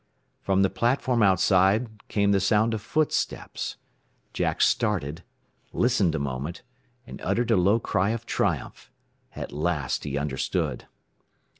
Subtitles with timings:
[0.41, 3.77] From the platform outside came the sound of footsteps.
[4.33, 5.21] Jack started,
[5.73, 6.63] listened a moment,
[7.05, 8.89] and uttered a low cry of triumph.
[9.35, 10.85] At last he understood.